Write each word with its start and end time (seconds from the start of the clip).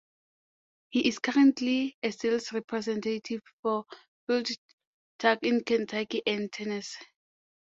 He 0.89 1.07
is 1.07 1.19
currently 1.19 1.95
a 2.01 2.09
sales 2.11 2.51
representative 2.53 3.41
for 3.61 3.83
FieldTurf 4.27 5.37
in 5.43 5.63
Kentucky 5.63 6.23
and 6.25 6.51
Tennessee. 6.51 6.97